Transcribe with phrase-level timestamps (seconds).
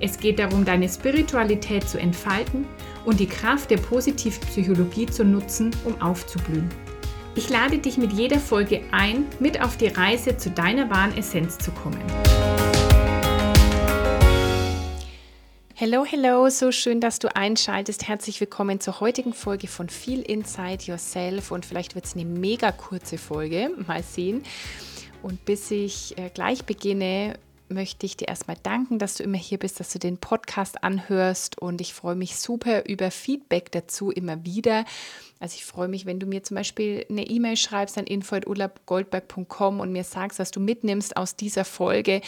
[0.00, 2.68] Es geht darum, deine Spiritualität zu entfalten
[3.04, 6.68] und die Kraft der Positivpsychologie zu nutzen, um aufzublühen.
[7.34, 11.58] Ich lade dich mit jeder Folge ein, mit auf die Reise zu deiner wahren Essenz
[11.58, 12.00] zu kommen.
[15.74, 18.06] Hello, hello, so schön, dass du einschaltest.
[18.06, 22.70] Herzlich willkommen zur heutigen Folge von Feel Inside Yourself und vielleicht wird es eine mega
[22.70, 24.44] kurze Folge, mal sehen.
[25.22, 27.34] Und bis ich äh, gleich beginne,
[27.68, 31.60] möchte ich dir erstmal danken, dass du immer hier bist, dass du den Podcast anhörst
[31.60, 34.84] und ich freue mich super über Feedback dazu immer wieder.
[35.40, 39.92] Also ich freue mich, wenn du mir zum Beispiel eine E-Mail schreibst an info.urlaubgoldberg.com und
[39.92, 42.20] mir sagst, was du mitnimmst aus dieser Folge,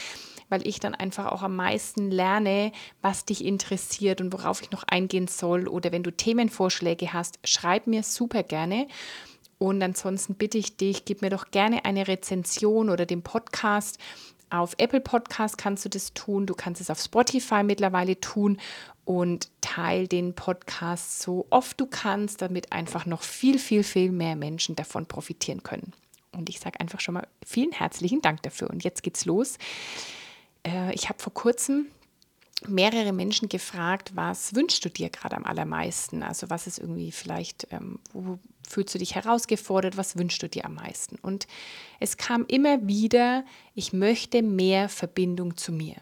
[0.48, 4.84] weil ich dann einfach auch am meisten lerne, was dich interessiert und worauf ich noch
[4.84, 5.68] eingehen soll.
[5.68, 8.86] Oder wenn du Themenvorschläge hast, schreib mir super gerne.
[9.58, 13.98] Und ansonsten bitte ich dich, gib mir doch gerne eine Rezension oder den Podcast
[14.50, 18.58] auf Apple Podcast kannst du das tun, du kannst es auf Spotify mittlerweile tun
[19.04, 24.36] und teil den Podcast so oft du kannst, damit einfach noch viel, viel, viel mehr
[24.36, 25.92] Menschen davon profitieren können.
[26.32, 28.70] Und ich sage einfach schon mal vielen herzlichen Dank dafür.
[28.70, 29.58] Und jetzt geht's los.
[30.64, 31.86] Äh, ich habe vor kurzem
[32.68, 36.22] mehrere Menschen gefragt, was wünschst du dir gerade am allermeisten?
[36.22, 38.38] Also was ist irgendwie vielleicht, ähm, wo
[38.68, 41.16] fühlst du dich herausgefordert, was wünschst du dir am meisten?
[41.20, 41.46] Und
[41.98, 43.44] es kam immer wieder,
[43.74, 45.96] ich möchte mehr Verbindung zu mir.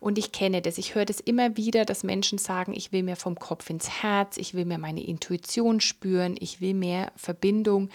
[0.00, 3.16] Und ich kenne das, ich höre das immer wieder, dass Menschen sagen, ich will mehr
[3.16, 7.90] vom Kopf ins Herz, ich will mehr meine Intuition spüren, ich will mehr Verbindung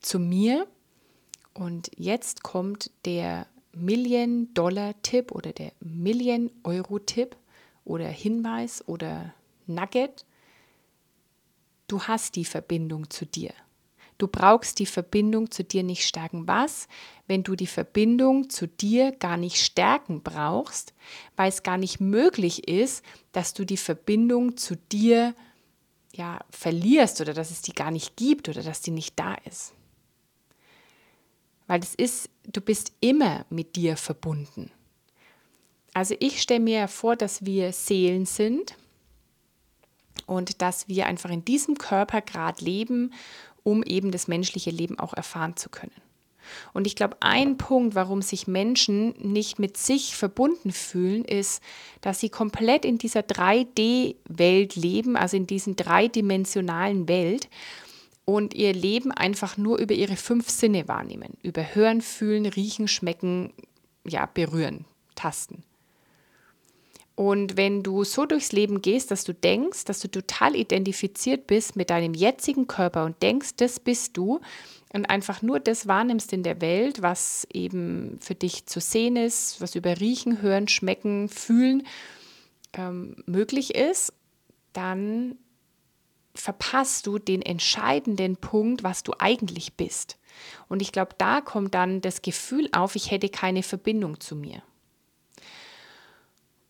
[0.00, 0.66] zu mir.
[1.54, 7.36] Und jetzt kommt der Million-Dollar-Tipp oder der Million-Euro-Tipp
[7.84, 9.34] oder Hinweis oder
[9.66, 10.24] Nugget.
[11.88, 13.52] Du hast die Verbindung zu dir.
[14.18, 16.46] Du brauchst die Verbindung zu dir nicht stärken.
[16.46, 16.86] Was,
[17.26, 20.94] wenn du die Verbindung zu dir gar nicht stärken brauchst,
[21.34, 25.34] weil es gar nicht möglich ist, dass du die Verbindung zu dir
[26.12, 29.74] ja verlierst oder dass es die gar nicht gibt oder dass die nicht da ist?
[31.66, 34.70] Weil es ist, du bist immer mit dir verbunden.
[35.94, 38.76] Also ich stelle mir vor, dass wir Seelen sind
[40.26, 43.12] und dass wir einfach in diesem Körper gerade leben,
[43.62, 45.92] um eben das menschliche Leben auch erfahren zu können.
[46.72, 51.62] Und ich glaube, ein Punkt, warum sich Menschen nicht mit sich verbunden fühlen, ist,
[52.00, 57.48] dass sie komplett in dieser 3D-Welt leben, also in diesen dreidimensionalen Welt
[58.24, 61.36] und ihr Leben einfach nur über ihre fünf Sinne wahrnehmen.
[61.42, 63.52] Über Hören, Fühlen, Riechen, Schmecken,
[64.06, 64.84] ja, berühren,
[65.14, 65.64] tasten.
[67.14, 71.76] Und wenn du so durchs Leben gehst, dass du denkst, dass du total identifiziert bist
[71.76, 74.40] mit deinem jetzigen Körper und denkst, das bist du
[74.94, 79.60] und einfach nur das wahrnimmst in der Welt, was eben für dich zu sehen ist,
[79.60, 81.86] was über Riechen, Hören, Schmecken, Fühlen
[82.72, 84.14] ähm, möglich ist,
[84.72, 85.36] dann
[86.34, 90.18] verpasst du den entscheidenden Punkt, was du eigentlich bist.
[90.68, 94.62] Und ich glaube, da kommt dann das Gefühl auf, ich hätte keine Verbindung zu mir.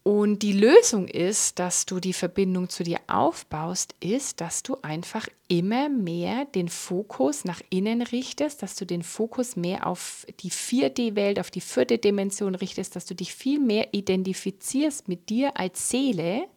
[0.04, 5.28] Und die Lösung ist, dass du die Verbindung zu dir aufbaust, ist, dass du einfach
[5.46, 11.38] immer mehr den Fokus nach innen richtest, dass du den Fokus mehr auf die 4D-Welt,
[11.38, 16.48] auf die vierte Dimension richtest, dass du dich viel mehr identifizierst mit dir als Seele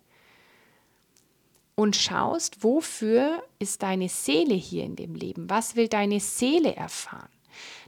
[1.75, 5.49] und schaust, wofür ist deine Seele hier in dem Leben?
[5.51, 7.34] Was will deine Seele erfahren?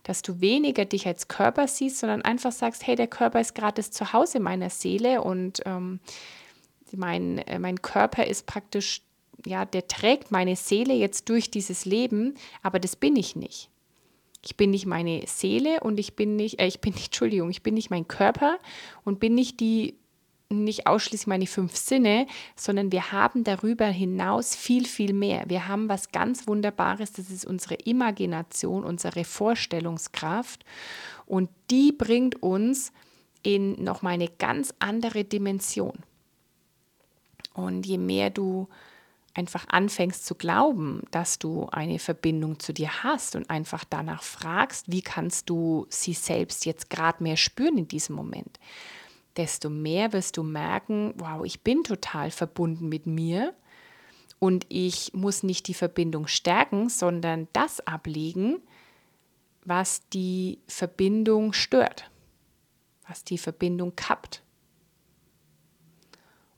[0.08, 3.76] Dass du weniger dich als Körper siehst, sondern einfach sagst, hey, der Körper ist gerade
[3.76, 6.00] das Zuhause meiner Seele und ähm,
[6.96, 9.02] mein, äh, mein Körper ist praktisch,
[9.46, 13.70] ja, der trägt meine Seele jetzt durch dieses Leben, aber das bin ich nicht.
[14.46, 17.62] Ich bin nicht meine Seele und ich bin nicht, äh, ich bin nicht, Entschuldigung, ich
[17.62, 18.60] bin nicht mein Körper
[19.04, 19.96] und bin nicht die
[20.50, 25.44] nicht ausschließlich meine fünf Sinne, sondern wir haben darüber hinaus viel, viel mehr.
[25.48, 30.64] Wir haben was ganz Wunderbares, das ist unsere Imagination, unsere Vorstellungskraft
[31.26, 32.92] und die bringt uns
[33.44, 36.00] in nochmal eine ganz andere Dimension.
[37.54, 38.68] Und je mehr du
[39.34, 44.92] einfach anfängst zu glauben, dass du eine Verbindung zu dir hast und einfach danach fragst,
[44.92, 48.60] wie kannst du sie selbst jetzt gerade mehr spüren in diesem Moment,
[49.38, 53.54] desto mehr wirst du merken, wow, ich bin total verbunden mit mir
[54.40, 58.62] Und ich muss nicht die Verbindung stärken, sondern das ablegen,
[59.66, 62.10] was die Verbindung stört,
[63.08, 64.44] was die Verbindung kappt.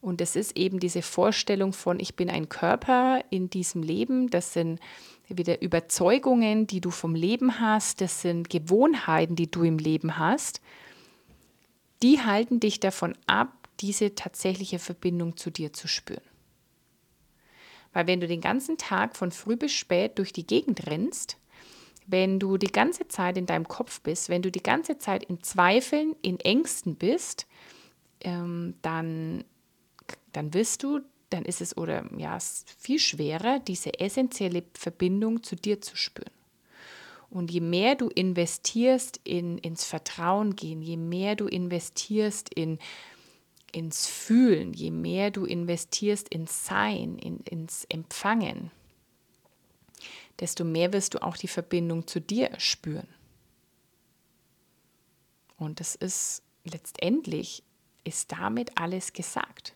[0.02, 4.30] Und es ist eben diese Vorstellung von, ich bin ein Körper in diesem Leben.
[4.30, 4.80] Das sind
[5.28, 8.00] wieder Überzeugungen, die du vom Leben hast.
[8.00, 10.62] Das sind Gewohnheiten, die du im Leben hast.
[12.02, 16.24] Die halten dich davon ab, diese tatsächliche Verbindung zu dir zu spüren.
[17.94, 21.38] Weil wenn du den ganzen Tag von früh bis spät durch die Gegend rennst,
[22.08, 25.44] wenn du die ganze Zeit in deinem Kopf bist, wenn du die ganze Zeit in
[25.44, 27.48] Zweifeln, in Ängsten bist,
[28.22, 29.44] ähm, dann
[30.32, 35.56] dann wirst du, dann ist es oder ja, es viel schwerer, diese essentielle Verbindung zu
[35.56, 36.32] dir zu spüren.
[37.30, 42.80] Und je mehr du investierst in, ins Vertrauen gehen, je mehr du investierst in,
[43.72, 48.72] ins Fühlen, je mehr du investierst ins Sein, in, ins Empfangen,
[50.40, 53.08] desto mehr wirst du auch die Verbindung zu dir spüren.
[55.58, 57.64] Und das ist letztendlich,
[58.06, 59.76] ist damit alles gesagt.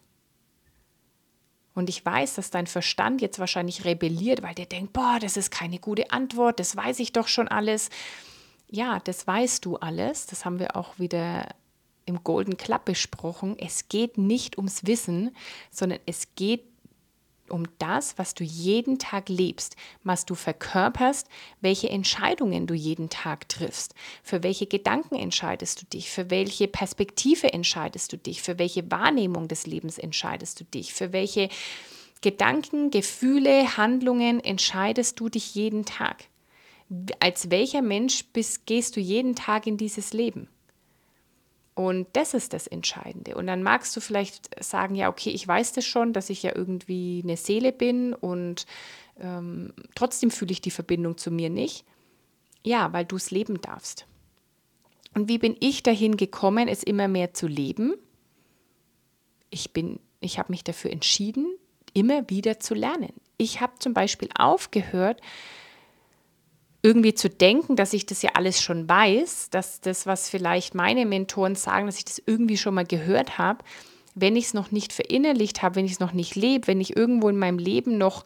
[1.76, 5.52] Und ich weiß, dass dein Verstand jetzt wahrscheinlich rebelliert, weil der denkt, boah, das ist
[5.52, 7.90] keine gute Antwort, das weiß ich doch schon alles.
[8.70, 10.26] Ja, das weißt du alles.
[10.28, 11.48] Das haben wir auch wieder
[12.06, 13.58] im Golden Club besprochen.
[13.58, 15.36] Es geht nicht ums Wissen,
[15.72, 16.64] sondern es geht
[17.50, 21.28] um das, was du jeden Tag lebst, was du verkörperst,
[21.62, 23.94] welche Entscheidungen du jeden Tag triffst,
[24.24, 29.48] für welche Gedanken entscheidest du dich, für welche Perspektive entscheidest du dich, für welche Wahrnehmung
[29.48, 31.50] des Lebens entscheidest du dich, für welche
[32.22, 36.26] Gedanken, Gefühle, Handlungen entscheidest du dich jeden Tag.
[37.20, 40.48] Als welcher Mensch bist, gehst du jeden Tag in dieses Leben?
[41.76, 43.36] Und das ist das Entscheidende.
[43.36, 46.56] Und dann magst du vielleicht sagen, ja, okay, ich weiß das schon, dass ich ja
[46.56, 48.66] irgendwie eine Seele bin und
[49.20, 51.86] ähm, trotzdem fühle ich die Verbindung zu mir nicht.
[52.64, 54.06] Ja, weil du es leben darfst.
[55.16, 57.96] Und wie bin ich dahin gekommen, es immer mehr zu leben?
[59.50, 61.58] Ich bin, ich habe mich dafür entschieden,
[61.94, 63.14] immer wieder zu lernen.
[63.38, 65.22] Ich habe zum Beispiel aufgehört,
[66.84, 71.06] irgendwie zu denken, dass ich das ja alles schon weiß, dass das, was vielleicht meine
[71.06, 73.64] Mentoren sagen, dass ich das irgendwie schon mal gehört habe,
[74.16, 76.96] wenn ich es noch nicht verinnerlicht habe, wenn ich es noch nicht lebe, wenn ich
[76.96, 78.26] irgendwo in meinem Leben noch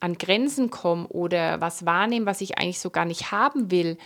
[0.00, 3.98] an Grenzen komme oder was wahrnehme, was ich eigentlich so gar nicht haben will,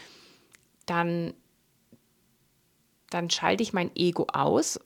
[0.87, 1.35] dann,
[3.11, 4.81] dann schalte ich mein Ego aus,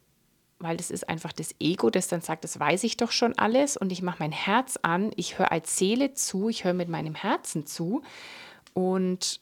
[0.59, 3.77] weil das ist einfach das Ego, das dann sagt, das weiß ich doch schon alles
[3.77, 7.15] und ich mache mein Herz an, ich höre als Seele zu, ich höre mit meinem
[7.15, 8.03] Herzen zu
[8.77, 9.41] und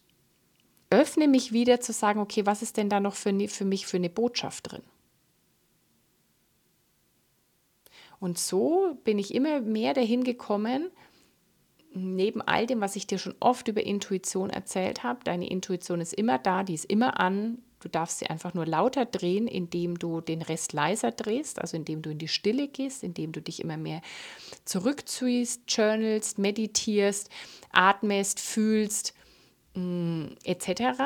[0.91, 3.85] öffne mich wieder zu sagen, okay, was ist denn da noch für, ne, für mich
[3.85, 4.83] für eine Botschaft drin?
[8.21, 10.93] Und so bin ich immer mehr dahin gekommen,
[11.93, 16.15] neben all dem, was ich dir schon oft über Intuition erzählt habe, deine Intuition ist
[16.15, 17.59] immer da, die ist immer an.
[17.81, 22.03] Du darfst sie einfach nur lauter drehen, indem du den Rest leiser drehst, also indem
[22.03, 24.01] du in die Stille gehst, indem du dich immer mehr
[24.65, 27.31] zurückziehst, journalst, meditierst,
[27.73, 29.13] atmest, fühlst
[29.75, 31.03] etc.,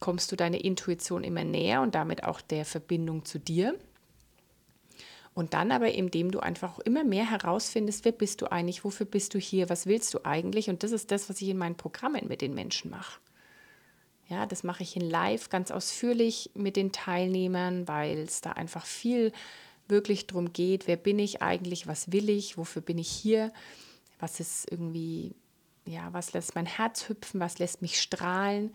[0.00, 3.78] kommst du deiner Intuition immer näher und damit auch der Verbindung zu dir.
[5.34, 9.32] Und dann aber, indem du einfach immer mehr herausfindest, wer bist du eigentlich, wofür bist
[9.34, 10.68] du hier, was willst du eigentlich?
[10.68, 13.18] Und das ist das, was ich in meinen Programmen mit den Menschen mache.
[14.28, 18.84] Ja, das mache ich in Live ganz ausführlich mit den Teilnehmern, weil es da einfach
[18.84, 19.32] viel
[19.88, 23.52] wirklich darum geht, wer bin ich eigentlich, was will ich, wofür bin ich hier,
[24.18, 25.34] was ist irgendwie
[25.86, 28.74] ja, was lässt mein Herz hüpfen, was lässt mich strahlen.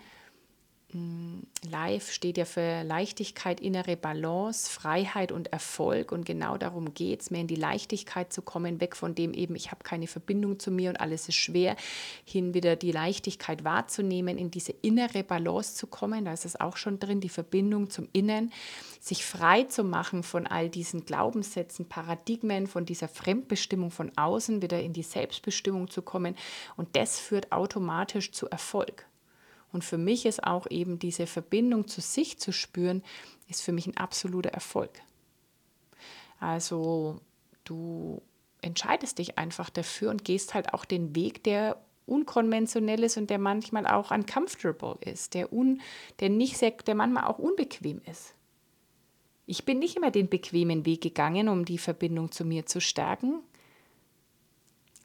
[0.94, 1.39] Mm,
[1.70, 6.13] Live steht ja für Leichtigkeit, innere Balance, Freiheit und Erfolg.
[6.13, 9.56] Und genau darum geht es, mehr in die Leichtigkeit zu kommen, weg von dem eben,
[9.56, 11.75] ich habe keine Verbindung zu mir und alles ist schwer,
[12.24, 16.24] hin wieder die Leichtigkeit wahrzunehmen, in diese innere Balance zu kommen.
[16.24, 18.53] Da ist es auch schon drin, die Verbindung zum Innen,
[19.01, 24.82] sich frei zu machen von all diesen Glaubenssätzen, Paradigmen, von dieser Fremdbestimmung von außen, wieder
[24.82, 26.36] in die Selbstbestimmung zu kommen.
[26.77, 29.06] Und das führt automatisch zu Erfolg.
[29.77, 33.03] Und für mich ist auch eben diese Verbindung zu sich zu spüren,
[33.48, 34.89] ist für mich ein absoluter Erfolg.
[36.39, 37.22] Also
[37.63, 38.24] du
[38.63, 43.38] entscheidest dich einfach dafür und gehst halt auch den Weg, der unkonventionell ist und der
[43.38, 45.79] manchmal auch uncomfortable ist, der, un,
[46.22, 48.34] der, nicht sehr, der manchmal auch unbequem ist.
[49.46, 53.43] Ich bin nicht immer den bequemen Weg gegangen, um die Verbindung zu mir zu stärken,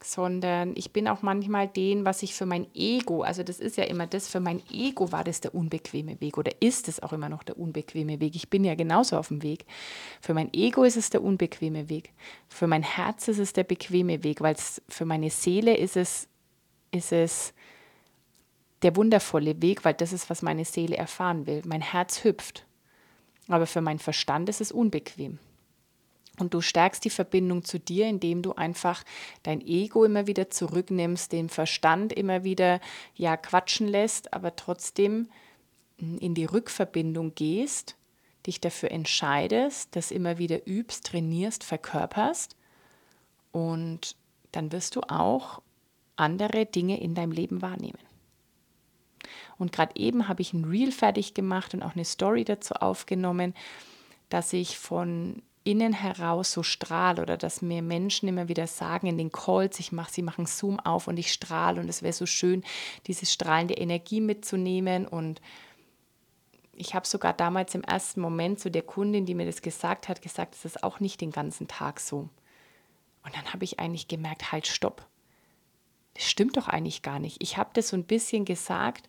[0.04, 3.84] sondern ich bin auch manchmal den, was ich für mein Ego, also das ist ja
[3.84, 7.28] immer das, für mein Ego war das der unbequeme Weg oder ist es auch immer
[7.28, 8.34] noch der unbequeme Weg.
[8.36, 9.64] Ich bin ja genauso auf dem Weg.
[10.20, 12.12] Für mein Ego ist es der unbequeme Weg.
[12.48, 16.28] Für mein Herz ist es der bequeme Weg, weil es für meine Seele ist es,
[16.90, 17.54] ist es
[18.82, 21.62] der wundervolle Weg, weil das ist, was meine Seele erfahren will.
[21.64, 22.66] Mein Herz hüpft.
[23.48, 25.38] Aber für meinen Verstand ist es unbequem.
[26.38, 29.04] Und du stärkst die Verbindung zu dir, indem du einfach
[29.42, 32.80] dein Ego immer wieder zurücknimmst, den Verstand immer wieder
[33.14, 35.28] ja quatschen lässt, aber trotzdem
[35.98, 37.96] in die Rückverbindung gehst,
[38.46, 42.56] dich dafür entscheidest, das immer wieder übst, trainierst, verkörperst
[43.52, 44.16] und
[44.50, 45.62] dann wirst du auch
[46.16, 47.98] andere Dinge in deinem Leben wahrnehmen.
[49.58, 53.54] Und gerade eben habe ich ein Reel fertig gemacht und auch eine Story dazu aufgenommen,
[54.28, 59.18] dass ich von innen heraus so strahle oder dass mir Menschen immer wieder sagen in
[59.18, 62.26] den Calls, ich mache, sie machen Zoom auf und ich strahle und es wäre so
[62.26, 62.64] schön,
[63.06, 65.40] diese strahlende Energie mitzunehmen und
[66.74, 70.22] ich habe sogar damals im ersten Moment zu der Kundin, die mir das gesagt hat,
[70.22, 72.28] gesagt, es ist auch nicht den ganzen Tag so.
[73.24, 75.06] Und dann habe ich eigentlich gemerkt, halt, stopp.
[76.14, 77.42] Das stimmt doch eigentlich gar nicht.
[77.42, 79.08] Ich habe das so ein bisschen gesagt,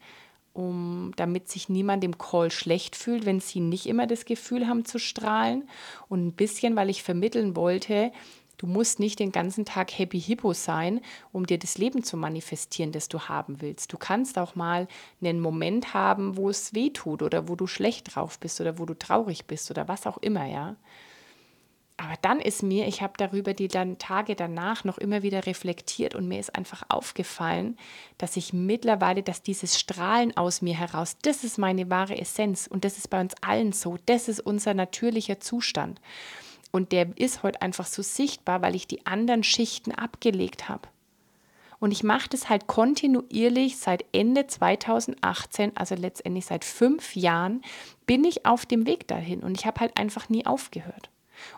[0.53, 4.85] um, damit sich niemand im Call schlecht fühlt, wenn sie nicht immer das Gefühl haben
[4.85, 5.67] zu strahlen.
[6.09, 8.11] Und ein bisschen, weil ich vermitteln wollte,
[8.57, 12.91] du musst nicht den ganzen Tag Happy Hippo sein, um dir das Leben zu manifestieren,
[12.91, 13.91] das du haben willst.
[13.91, 14.87] Du kannst auch mal
[15.21, 18.85] einen Moment haben, wo es weh tut oder wo du schlecht drauf bist oder wo
[18.85, 20.75] du traurig bist oder was auch immer, ja.
[22.03, 26.15] Aber dann ist mir, ich habe darüber die dann Tage danach noch immer wieder reflektiert
[26.15, 27.77] und mir ist einfach aufgefallen,
[28.17, 32.83] dass ich mittlerweile, dass dieses Strahlen aus mir heraus, das ist meine wahre Essenz und
[32.83, 36.01] das ist bei uns allen so, das ist unser natürlicher Zustand.
[36.71, 40.89] Und der ist heute einfach so sichtbar, weil ich die anderen Schichten abgelegt habe.
[41.79, 47.61] Und ich mache das halt kontinuierlich seit Ende 2018, also letztendlich seit fünf Jahren,
[48.05, 51.09] bin ich auf dem Weg dahin und ich habe halt einfach nie aufgehört.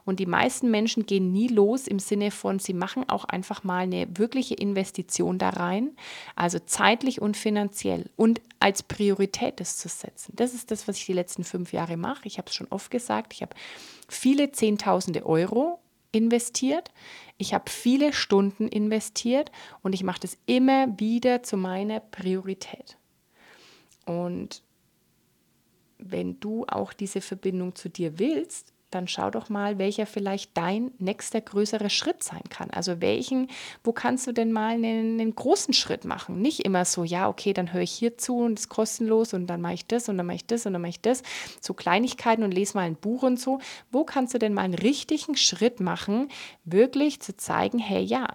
[0.06, 3.84] Und die meisten Menschen gehen nie los im Sinne von, sie machen auch einfach mal
[3.84, 5.96] eine wirkliche Investition da rein,
[6.36, 10.34] also zeitlich und finanziell und als Priorität das zu setzen.
[10.36, 12.28] Das ist das, was ich die letzten fünf Jahre mache.
[12.28, 13.56] Ich habe es schon oft gesagt, ich habe
[14.08, 15.80] viele Zehntausende Euro
[16.12, 16.92] investiert.
[17.38, 19.52] Ich habe viele Stunden investiert
[19.84, 22.98] und ich mache das immer wieder zu meiner Priorität.
[24.06, 24.64] Und
[25.98, 30.92] wenn du auch diese Verbindung zu dir willst, dann schau doch mal, welcher vielleicht dein
[30.98, 32.70] nächster größerer Schritt sein kann.
[32.72, 33.50] Also welchen,
[33.84, 36.42] wo kannst du denn mal einen, einen großen Schritt machen?
[36.42, 39.62] Nicht immer so, ja, okay, dann höre ich hier zu und ist kostenlos und dann
[39.62, 41.22] mache ich das und dann mache ich das und dann mache ich das.
[41.62, 43.60] So Kleinigkeiten und lese mal ein Buch und so.
[43.92, 46.30] Wo kannst du denn mal einen richtigen Schritt machen,
[46.64, 48.28] wirklich zu zeigen, hey, ja,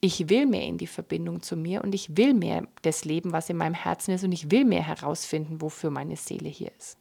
[0.00, 3.50] ich will mehr in die Verbindung zu mir und ich will mehr das Leben, was
[3.50, 6.98] in meinem Herzen ist und ich will mehr herausfinden, wofür meine Seele hier ist.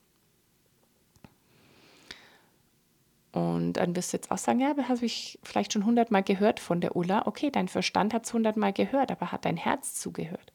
[3.38, 6.60] Und dann wirst du jetzt auch sagen, ja, das habe ich vielleicht schon hundertmal gehört
[6.60, 7.28] von der Ulla.
[7.28, 10.52] Okay, dein Verstand hat es hundertmal gehört, aber hat dein Herz zugehört?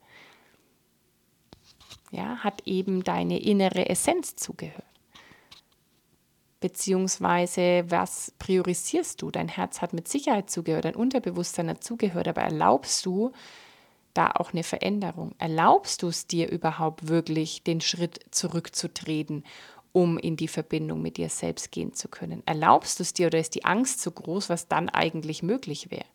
[2.11, 4.83] Ja, hat eben deine innere Essenz zugehört?
[6.59, 9.31] Beziehungsweise, was priorisierst du?
[9.31, 13.31] Dein Herz hat mit Sicherheit zugehört, dein Unterbewusstsein hat zugehört, aber erlaubst du
[14.13, 15.35] da auch eine Veränderung?
[15.37, 19.43] Erlaubst du es dir überhaupt wirklich, den Schritt zurückzutreten
[19.93, 22.43] um in die Verbindung mit dir selbst gehen zu können?
[22.45, 26.05] Erlaubst du es dir oder ist die Angst zu groß, was dann eigentlich möglich wäre?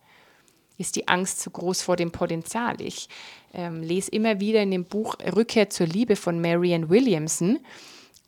[0.77, 2.81] Ist die Angst zu groß vor dem Potenzial?
[2.81, 3.09] Ich
[3.55, 7.59] ähm, lese immer wieder in dem Buch Rückkehr zur Liebe von Marianne Williamson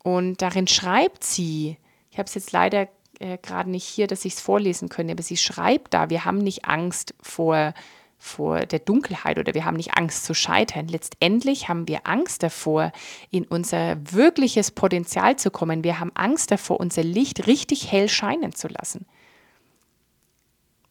[0.03, 1.77] und darin schreibt sie,
[2.09, 2.87] ich habe es jetzt leider
[3.19, 6.39] äh, gerade nicht hier, dass ich es vorlesen könnte, aber sie schreibt da, wir haben
[6.39, 7.73] nicht Angst vor
[8.21, 10.87] vor der Dunkelheit oder wir haben nicht Angst zu scheitern.
[10.87, 12.91] Letztendlich haben wir Angst davor,
[13.31, 15.83] in unser wirkliches Potenzial zu kommen.
[15.83, 19.07] Wir haben Angst davor, unser Licht richtig hell scheinen zu lassen.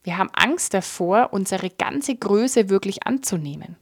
[0.03, 3.77] Wir haben Angst davor, unsere ganze Größe wirklich anzunehmen.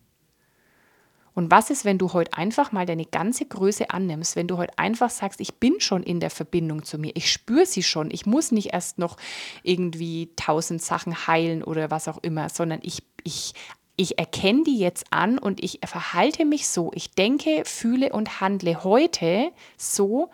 [1.39, 4.77] Und was ist, wenn du heute einfach mal deine ganze Größe annimmst, wenn du heute
[4.77, 8.27] einfach sagst, ich bin schon in der Verbindung zu mir, ich spüre sie schon, ich
[8.27, 9.17] muss nicht erst noch
[9.63, 13.55] irgendwie tausend Sachen heilen oder was auch immer, sondern ich, ich,
[13.97, 18.85] ich erkenne die jetzt an und ich verhalte mich so, ich denke, fühle und handle
[18.85, 20.31] heute so,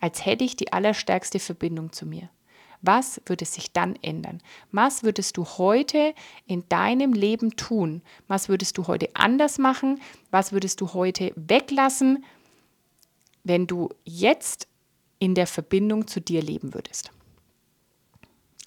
[0.00, 2.28] als hätte ich die allerstärkste Verbindung zu mir.
[2.82, 4.42] Was würde sich dann ändern?
[4.70, 6.14] Was würdest du heute
[6.46, 8.02] in deinem Leben tun?
[8.28, 10.00] Was würdest du heute anders machen?
[10.30, 12.24] Was würdest du heute weglassen,
[13.44, 14.68] wenn du jetzt
[15.18, 17.10] in der Verbindung zu dir leben würdest?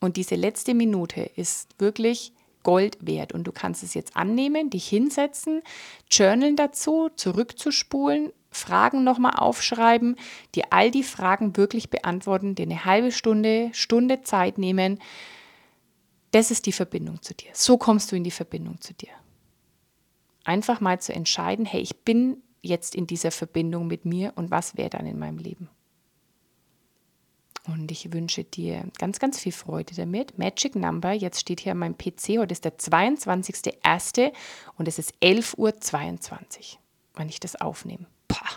[0.01, 3.33] Und diese letzte Minute ist wirklich Gold wert.
[3.33, 5.61] Und du kannst es jetzt annehmen, dich hinsetzen,
[6.09, 10.15] journalen dazu, zurückzuspulen, Fragen nochmal aufschreiben,
[10.55, 14.99] dir all die Fragen wirklich beantworten, dir eine halbe Stunde, Stunde Zeit nehmen.
[16.31, 17.49] Das ist die Verbindung zu dir.
[17.53, 19.09] So kommst du in die Verbindung zu dir.
[20.43, 24.77] Einfach mal zu entscheiden, hey, ich bin jetzt in dieser Verbindung mit mir und was
[24.77, 25.69] wäre dann in meinem Leben.
[27.73, 30.39] Und ich wünsche dir ganz, ganz viel Freude damit.
[30.39, 34.31] Magic Number, jetzt steht hier an meinem PC, heute ist der 22.01.
[34.77, 35.75] und es ist 11.22 Uhr,
[37.15, 38.07] wenn ich das aufnehme.
[38.27, 38.49] Pah,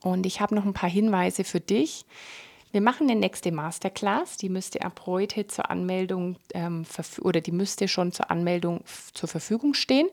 [0.00, 2.06] Und ich habe noch ein paar Hinweise für dich.
[2.76, 6.84] Wir machen eine nächste Masterclass, die müsste ab heute zur Anmeldung ähm,
[7.22, 10.10] oder die müsste schon zur Anmeldung zur Verfügung stehen.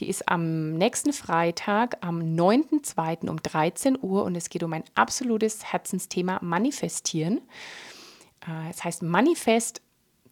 [0.00, 3.26] Die ist am nächsten Freitag, am 9.2.
[3.30, 7.40] um 13 Uhr und es geht um ein absolutes Herzensthema Manifestieren.
[8.46, 9.80] Äh, es heißt Manifest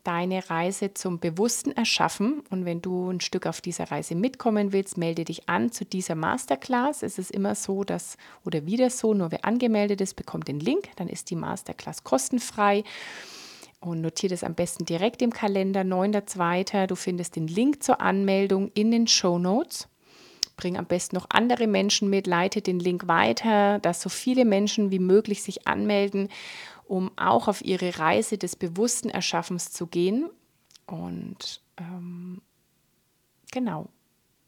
[0.04, 2.42] deine Reise zum bewussten Erschaffen.
[2.50, 6.14] Und wenn du ein Stück auf dieser Reise mitkommen willst, melde dich an zu dieser
[6.14, 7.02] Masterclass.
[7.02, 10.88] Es ist immer so, dass, oder wieder so, nur wer angemeldet ist, bekommt den Link.
[10.96, 12.84] Dann ist die Masterclass kostenfrei.
[13.80, 16.86] Und notiere das am besten direkt im Kalender, 9.2.
[16.86, 19.88] Du findest den Link zur Anmeldung in den Show Notes.
[20.56, 24.90] Bring am besten noch andere Menschen mit, leite den Link weiter, dass so viele Menschen
[24.90, 26.28] wie möglich sich anmelden
[26.92, 30.28] um auch auf ihre Reise des bewussten Erschaffens zu gehen.
[30.84, 32.42] Und ähm,
[33.50, 33.88] genau,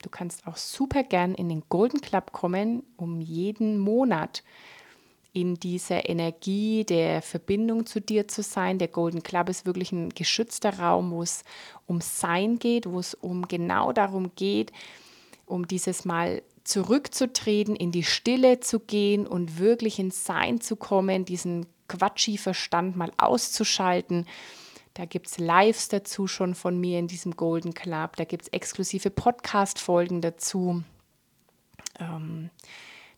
[0.02, 4.44] du kannst auch super gern in den Golden Club kommen, um jeden Monat
[5.32, 8.78] in dieser Energie der Verbindung zu dir zu sein.
[8.78, 11.44] Der Golden Club ist wirklich ein geschützter Raum, wo es
[11.86, 14.70] um Sein geht, wo es um genau darum geht,
[15.46, 21.24] um dieses Mal zurückzutreten, in die Stille zu gehen und wirklich ins Sein zu kommen,
[21.24, 24.26] diesen Quatschi-Verstand mal auszuschalten.
[24.94, 28.16] Da gibt es Lives dazu schon von mir in diesem Golden Club.
[28.16, 30.84] Da gibt es exklusive Podcast-Folgen dazu.
[31.98, 32.50] Ähm,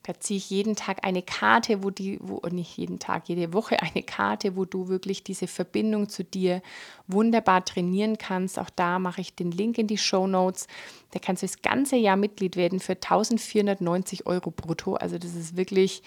[0.07, 3.83] da ziehe ich jeden Tag eine Karte, wo die, wo nicht jeden Tag, jede Woche
[3.83, 6.63] eine Karte, wo du wirklich diese Verbindung zu dir
[7.09, 8.59] wunderbar trainieren kannst.
[8.59, 10.69] Auch da mache ich den Link in die Show Notes.
[11.11, 14.95] Da kannst du das ganze Jahr Mitglied werden für 1490 Euro brutto.
[14.95, 16.03] Also das ist wirklich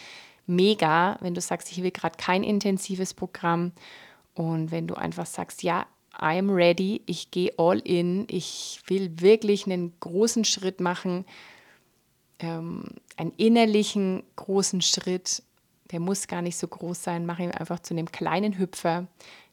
[0.50, 3.72] mega, wenn du sagst, ich will gerade kein intensives Programm
[4.34, 5.86] und wenn du einfach sagst, ja,
[6.18, 11.26] I'm ready, ich gehe all in, ich will wirklich einen großen Schritt machen,
[12.40, 12.84] ähm,
[13.16, 15.44] einen innerlichen großen Schritt,
[15.92, 19.08] der muss gar nicht so groß sein, mache ihn einfach zu einem kleinen Hüpfer.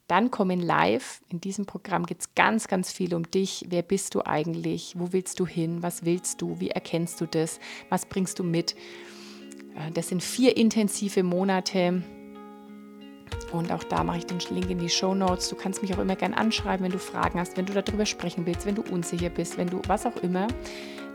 [0.09, 1.21] Dann kommen live.
[1.29, 3.67] In diesem Programm geht es ganz, ganz viel um dich.
[3.69, 4.95] Wer bist du eigentlich?
[4.97, 5.83] Wo willst du hin?
[5.83, 6.61] Was willst du?
[6.61, 7.59] Wie erkennst du das?
[7.89, 8.77] Was bringst du mit?
[9.77, 12.03] Äh, das sind vier intensive Monate.
[13.53, 15.49] Und auch da mache ich den Link in die Show Notes.
[15.49, 18.45] Du kannst mich auch immer gerne anschreiben, wenn du Fragen hast, wenn du darüber sprechen
[18.47, 20.49] willst, wenn du unsicher bist, wenn du was auch immer.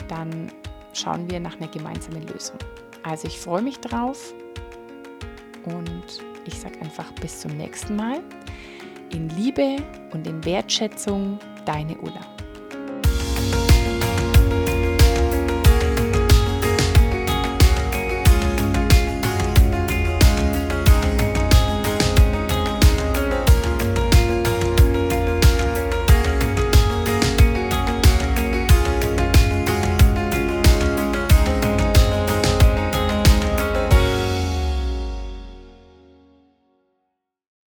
[0.08, 0.52] Dann
[0.94, 2.58] schauen wir nach einer gemeinsamen Lösung.
[3.04, 4.34] Also ich freue mich drauf
[5.66, 8.22] und ich sage einfach bis zum nächsten Mal.
[9.12, 9.78] In Liebe
[10.14, 12.41] und in Wertschätzung, deine Ulla.